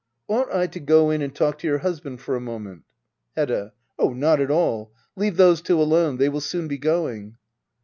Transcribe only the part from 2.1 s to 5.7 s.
for a moment} Hedda. Oh, not at all. Leave those